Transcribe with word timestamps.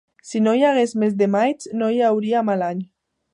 Si 0.27 0.39
no 0.45 0.53
hi 0.59 0.63
hagués 0.69 0.95
mes 1.03 1.13
de 1.19 1.27
maig, 1.35 1.67
no 1.83 1.91
hi 1.91 2.01
hauria 2.09 2.43
mal 2.49 2.67
any. 2.71 2.81